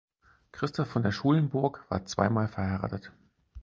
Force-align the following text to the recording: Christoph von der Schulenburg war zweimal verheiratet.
Christoph 0.51 0.87
von 0.89 1.03
der 1.03 1.11
Schulenburg 1.11 1.85
war 1.89 2.07
zweimal 2.07 2.47
verheiratet. 2.47 3.11